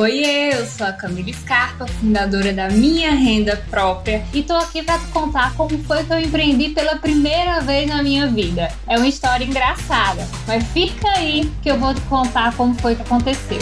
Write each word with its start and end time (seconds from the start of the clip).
Oi, 0.00 0.24
eu 0.24 0.64
sou 0.64 0.86
a 0.86 0.92
Camila 0.94 1.30
Scarpa, 1.30 1.86
fundadora 1.86 2.54
da 2.54 2.70
Minha 2.70 3.10
Renda 3.10 3.62
Própria, 3.68 4.24
e 4.32 4.42
tô 4.42 4.54
aqui 4.54 4.82
para 4.82 4.98
te 4.98 5.04
contar 5.08 5.54
como 5.54 5.78
foi 5.84 6.02
que 6.02 6.10
eu 6.10 6.18
empreendi 6.18 6.70
pela 6.70 6.96
primeira 6.96 7.60
vez 7.60 7.86
na 7.86 8.02
minha 8.02 8.26
vida. 8.26 8.72
É 8.88 8.96
uma 8.96 9.06
história 9.06 9.44
engraçada, 9.44 10.26
mas 10.46 10.66
fica 10.68 11.06
aí 11.18 11.52
que 11.62 11.70
eu 11.70 11.78
vou 11.78 11.92
te 11.92 12.00
contar 12.02 12.56
como 12.56 12.74
foi 12.76 12.94
que 12.94 13.02
aconteceu. 13.02 13.58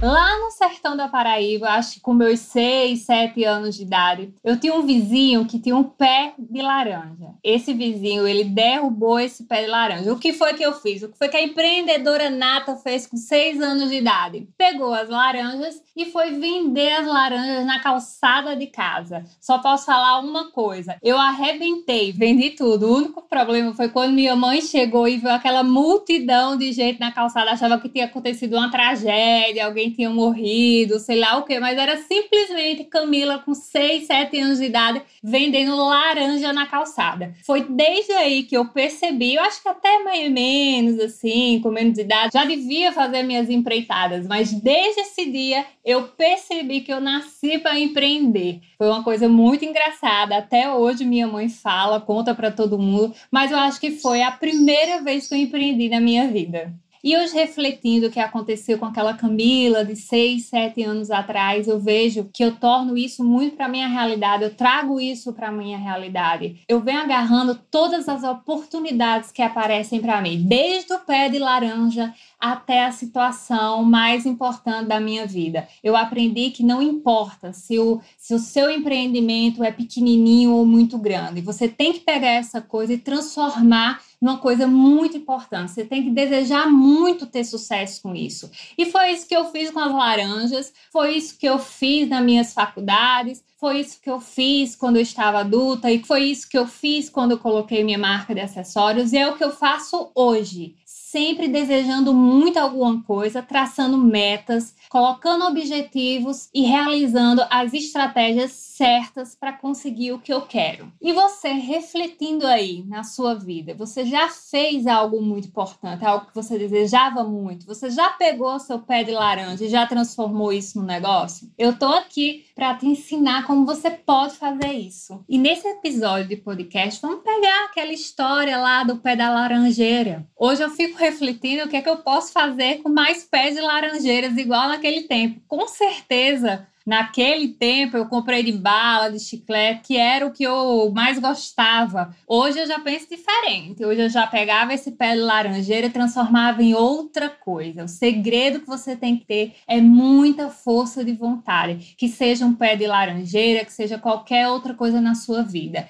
Lá 0.00 0.38
no 0.38 0.52
sertão 0.52 0.96
da 0.96 1.08
Paraíba, 1.08 1.70
acho 1.70 1.94
que 1.94 2.00
com 2.00 2.14
meus 2.14 2.38
6, 2.38 3.00
7 3.00 3.42
anos 3.42 3.74
de 3.74 3.82
idade, 3.82 4.32
eu 4.44 4.56
tinha 4.56 4.72
um 4.72 4.86
vizinho 4.86 5.44
que 5.44 5.58
tinha 5.58 5.76
um 5.76 5.82
pé 5.82 6.34
de 6.38 6.62
laranja. 6.62 7.34
Esse 7.42 7.74
vizinho, 7.74 8.24
ele 8.24 8.44
derrubou 8.44 9.18
esse 9.18 9.42
pé 9.42 9.62
de 9.62 9.66
laranja. 9.66 10.12
O 10.12 10.18
que 10.18 10.32
foi 10.32 10.54
que 10.54 10.62
eu 10.62 10.72
fiz? 10.72 11.02
O 11.02 11.08
que 11.08 11.18
foi 11.18 11.28
que 11.28 11.36
a 11.36 11.42
empreendedora 11.42 12.30
Nata 12.30 12.76
fez 12.76 13.08
com 13.08 13.16
6 13.16 13.60
anos 13.60 13.90
de 13.90 13.96
idade? 13.96 14.48
Pegou 14.56 14.94
as 14.94 15.08
laranjas 15.08 15.82
e 15.96 16.06
foi 16.06 16.30
vender 16.30 16.92
as 16.92 17.06
laranjas 17.06 17.66
na 17.66 17.80
calçada 17.80 18.54
de 18.54 18.68
casa. 18.68 19.24
Só 19.40 19.58
posso 19.58 19.86
falar 19.86 20.20
uma 20.20 20.52
coisa: 20.52 20.96
eu 21.02 21.18
arrebentei, 21.18 22.12
vendi 22.12 22.50
tudo. 22.50 22.86
O 22.86 22.96
único 22.98 23.22
problema 23.22 23.74
foi 23.74 23.88
quando 23.88 24.12
minha 24.12 24.36
mãe 24.36 24.60
chegou 24.60 25.08
e 25.08 25.16
viu 25.16 25.30
aquela 25.30 25.64
multidão 25.64 26.56
de 26.56 26.70
gente 26.70 27.00
na 27.00 27.10
calçada, 27.10 27.50
achava 27.50 27.80
que 27.80 27.88
tinha 27.88 28.04
acontecido 28.04 28.56
uma 28.56 28.70
tragédia, 28.70 29.66
alguém 29.66 29.87
tinha 29.90 30.10
morrido, 30.10 30.98
sei 30.98 31.18
lá 31.18 31.38
o 31.38 31.44
quê, 31.44 31.58
mas 31.58 31.78
era 31.78 31.96
simplesmente 31.96 32.84
Camila 32.84 33.38
com 33.38 33.54
6, 33.54 34.06
7 34.06 34.40
anos 34.40 34.58
de 34.58 34.64
idade 34.64 35.02
vendendo 35.22 35.76
laranja 35.76 36.52
na 36.52 36.66
calçada. 36.66 37.34
Foi 37.44 37.62
desde 37.62 38.12
aí 38.12 38.42
que 38.42 38.56
eu 38.56 38.66
percebi, 38.66 39.34
eu 39.34 39.42
acho 39.42 39.62
que 39.62 39.68
até 39.68 40.02
mais 40.02 40.30
menos 40.30 40.98
assim, 41.00 41.60
com 41.62 41.70
menos 41.70 41.94
de 41.94 42.02
idade, 42.02 42.34
já 42.34 42.44
devia 42.44 42.92
fazer 42.92 43.22
minhas 43.22 43.50
empreitadas, 43.50 44.26
mas 44.26 44.52
desde 44.52 45.00
esse 45.00 45.30
dia 45.30 45.64
eu 45.84 46.08
percebi 46.08 46.80
que 46.80 46.92
eu 46.92 47.00
nasci 47.00 47.58
para 47.58 47.78
empreender. 47.78 48.60
Foi 48.76 48.88
uma 48.88 49.02
coisa 49.02 49.28
muito 49.28 49.64
engraçada, 49.64 50.36
até 50.36 50.72
hoje 50.72 51.04
minha 51.04 51.26
mãe 51.26 51.48
fala, 51.48 52.00
conta 52.00 52.34
para 52.34 52.50
todo 52.50 52.78
mundo, 52.78 53.14
mas 53.30 53.50
eu 53.50 53.58
acho 53.58 53.80
que 53.80 53.92
foi 53.92 54.22
a 54.22 54.30
primeira 54.30 55.02
vez 55.02 55.26
que 55.26 55.34
eu 55.34 55.38
empreendi 55.38 55.88
na 55.88 56.00
minha 56.00 56.28
vida. 56.28 56.72
E 57.02 57.16
hoje, 57.16 57.32
refletindo 57.32 58.08
o 58.08 58.10
que 58.10 58.18
aconteceu 58.18 58.76
com 58.78 58.86
aquela 58.86 59.14
Camila 59.14 59.84
de 59.84 59.94
6, 59.94 60.46
7 60.46 60.82
anos 60.82 61.10
atrás, 61.10 61.68
eu 61.68 61.78
vejo 61.78 62.28
que 62.32 62.44
eu 62.44 62.56
torno 62.56 62.96
isso 62.96 63.24
muito 63.24 63.56
para 63.56 63.68
minha 63.68 63.86
realidade, 63.86 64.42
eu 64.42 64.54
trago 64.54 65.00
isso 65.00 65.32
para 65.32 65.52
minha 65.52 65.78
realidade. 65.78 66.60
Eu 66.68 66.80
venho 66.80 67.00
agarrando 67.00 67.54
todas 67.70 68.08
as 68.08 68.24
oportunidades 68.24 69.30
que 69.30 69.42
aparecem 69.42 70.00
para 70.00 70.20
mim, 70.20 70.44
desde 70.44 70.92
o 70.92 70.98
pé 70.98 71.28
de 71.28 71.38
laranja 71.38 72.12
até 72.38 72.84
a 72.84 72.92
situação 72.92 73.84
mais 73.84 74.26
importante 74.26 74.88
da 74.88 75.00
minha 75.00 75.26
vida. 75.26 75.68
Eu 75.82 75.96
aprendi 75.96 76.50
que 76.50 76.62
não 76.62 76.82
importa 76.82 77.52
se 77.52 77.78
o, 77.78 78.00
se 78.16 78.34
o 78.34 78.38
seu 78.38 78.70
empreendimento 78.70 79.62
é 79.62 79.70
pequenininho 79.70 80.52
ou 80.52 80.66
muito 80.66 80.98
grande, 80.98 81.40
você 81.40 81.68
tem 81.68 81.92
que 81.92 82.00
pegar 82.00 82.30
essa 82.30 82.60
coisa 82.60 82.92
e 82.92 82.98
transformar 82.98 84.00
numa 84.20 84.38
coisa 84.38 84.66
muito 84.66 85.16
importante. 85.16 85.72
Você 85.72 85.84
tem 85.84 86.02
que 86.02 86.10
desejar 86.10 86.68
muito 86.68 87.26
ter 87.26 87.44
sucesso 87.44 88.02
com 88.02 88.14
isso. 88.14 88.50
E 88.76 88.86
foi 88.86 89.12
isso 89.12 89.26
que 89.26 89.36
eu 89.36 89.46
fiz 89.46 89.70
com 89.70 89.80
as 89.80 89.92
laranjas, 89.92 90.72
foi 90.92 91.16
isso 91.16 91.38
que 91.38 91.48
eu 91.48 91.58
fiz 91.58 92.08
nas 92.08 92.24
minhas 92.24 92.52
faculdades, 92.52 93.42
foi 93.58 93.80
isso 93.80 94.00
que 94.00 94.08
eu 94.08 94.20
fiz 94.20 94.76
quando 94.76 94.96
eu 94.96 95.02
estava 95.02 95.40
adulta 95.40 95.90
e 95.90 96.02
foi 96.04 96.24
isso 96.24 96.48
que 96.48 96.56
eu 96.56 96.66
fiz 96.66 97.10
quando 97.10 97.32
eu 97.32 97.38
coloquei 97.38 97.82
minha 97.82 97.98
marca 97.98 98.32
de 98.32 98.40
acessórios 98.40 99.12
e 99.12 99.18
é 99.18 99.28
o 99.28 99.36
que 99.36 99.42
eu 99.42 99.50
faço 99.50 100.12
hoje 100.14 100.76
sempre 101.10 101.48
desejando 101.48 102.12
muito 102.12 102.58
alguma 102.58 103.02
coisa, 103.02 103.42
traçando 103.42 103.96
metas, 103.96 104.74
colocando 104.90 105.46
objetivos 105.46 106.50
e 106.52 106.62
realizando 106.62 107.42
as 107.50 107.72
estratégias 107.72 108.52
certas 108.52 109.34
para 109.34 109.54
conseguir 109.54 110.12
o 110.12 110.18
que 110.18 110.32
eu 110.32 110.42
quero. 110.42 110.92
E 111.00 111.12
você 111.12 111.48
refletindo 111.48 112.46
aí 112.46 112.84
na 112.86 113.02
sua 113.02 113.34
vida, 113.34 113.74
você 113.74 114.04
já 114.04 114.28
fez 114.28 114.86
algo 114.86 115.20
muito 115.22 115.48
importante, 115.48 116.04
algo 116.04 116.26
que 116.26 116.34
você 116.34 116.58
desejava 116.58 117.24
muito? 117.24 117.66
Você 117.66 117.90
já 117.90 118.10
pegou 118.10 118.58
seu 118.60 118.78
pé 118.78 119.02
de 119.02 119.12
laranja 119.12 119.64
e 119.64 119.68
já 119.68 119.86
transformou 119.86 120.52
isso 120.52 120.78
no 120.78 120.86
negócio? 120.86 121.50
Eu 121.56 121.76
tô 121.76 121.86
aqui 121.86 122.44
para 122.54 122.74
te 122.74 122.86
ensinar 122.86 123.46
como 123.46 123.64
você 123.64 123.90
pode 123.90 124.34
fazer 124.34 124.72
isso. 124.72 125.24
E 125.28 125.38
nesse 125.38 125.66
episódio 125.66 126.28
de 126.28 126.36
podcast, 126.36 127.00
vamos 127.00 127.22
pegar 127.22 127.64
aquela 127.64 127.92
história 127.92 128.58
lá 128.58 128.84
do 128.84 128.96
pé 128.96 129.16
da 129.16 129.30
laranjeira. 129.30 130.26
Hoje 130.36 130.62
eu 130.62 130.70
fico 130.70 130.97
refletindo 130.98 131.64
o 131.64 131.68
que 131.68 131.76
é 131.76 131.82
que 131.82 131.88
eu 131.88 131.98
posso 131.98 132.32
fazer 132.32 132.82
com 132.82 132.88
mais 132.88 133.24
pés 133.24 133.54
de 133.54 133.60
laranjeiras 133.60 134.36
igual 134.36 134.68
naquele 134.68 135.02
tempo. 135.02 135.40
Com 135.46 135.66
certeza 135.68 136.66
Naquele 136.88 137.48
tempo 137.48 137.98
eu 137.98 138.06
comprei 138.06 138.42
de 138.42 138.50
bala, 138.50 139.10
de 139.10 139.20
chiclete, 139.20 139.82
que 139.82 139.98
era 139.98 140.26
o 140.26 140.30
que 140.32 140.42
eu 140.42 140.90
mais 140.94 141.18
gostava. 141.18 142.16
Hoje 142.26 142.60
eu 142.60 142.66
já 142.66 142.80
penso 142.80 143.06
diferente. 143.10 143.84
Hoje 143.84 144.00
eu 144.00 144.08
já 144.08 144.26
pegava 144.26 144.72
esse 144.72 144.92
pé 144.92 145.14
de 145.14 145.20
laranjeira 145.20 145.88
e 145.88 145.90
transformava 145.90 146.62
em 146.62 146.72
outra 146.72 147.28
coisa. 147.28 147.84
O 147.84 147.88
segredo 147.88 148.60
que 148.60 148.66
você 148.66 148.96
tem 148.96 149.18
que 149.18 149.26
ter 149.26 149.56
é 149.68 149.82
muita 149.82 150.48
força 150.48 151.04
de 151.04 151.12
vontade. 151.12 151.94
Que 151.94 152.08
seja 152.08 152.46
um 152.46 152.54
pé 152.54 152.74
de 152.74 152.86
laranjeira, 152.86 153.66
que 153.66 153.72
seja 153.72 153.98
qualquer 153.98 154.48
outra 154.48 154.72
coisa 154.72 154.98
na 154.98 155.14
sua 155.14 155.42
vida. 155.42 155.86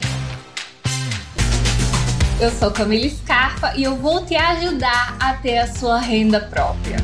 Eu 2.41 2.53
sou 2.53 2.71
Camila 2.71 3.11
Scarpa 3.11 3.73
e 3.77 3.83
eu 3.83 3.97
vou 3.97 4.25
te 4.25 4.37
ajudar 4.37 5.17
a 5.19 5.35
ter 5.35 5.59
a 5.59 5.67
sua 5.67 5.99
renda 5.99 6.41
própria. 6.41 6.97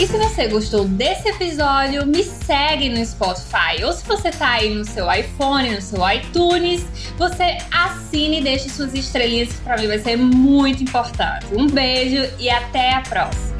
E 0.00 0.06
se 0.06 0.16
você 0.16 0.48
gostou 0.48 0.86
desse 0.86 1.28
episódio, 1.28 2.06
me 2.06 2.24
segue 2.24 2.88
no 2.88 3.04
Spotify. 3.04 3.84
Ou 3.84 3.92
se 3.92 4.06
você 4.06 4.30
tá 4.30 4.52
aí 4.52 4.74
no 4.74 4.86
seu 4.86 5.12
iPhone, 5.12 5.74
no 5.74 5.82
seu 5.82 6.00
iTunes, 6.10 6.86
você 7.18 7.58
assine 7.70 8.40
e 8.40 8.42
deixe 8.42 8.70
suas 8.70 8.94
estrelinhas, 8.94 9.50
que 9.50 9.60
pra 9.60 9.76
mim 9.76 9.86
vai 9.86 9.98
ser 9.98 10.16
muito 10.16 10.82
importante. 10.82 11.46
Um 11.52 11.68
beijo 11.68 12.26
e 12.38 12.48
até 12.48 12.94
a 12.94 13.02
próxima! 13.02 13.53